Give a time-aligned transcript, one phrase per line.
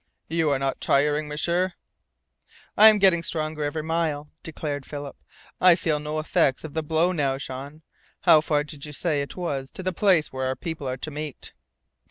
[0.29, 1.73] "You are not tiring, M'sieur?"
[2.75, 5.15] "I am getting stronger every mile," declared Philip.
[5.61, 7.83] "I feel no effects of the blow now, Jean.
[8.21, 11.11] How far did you say it was to the place where our people are to
[11.11, 11.53] meet?"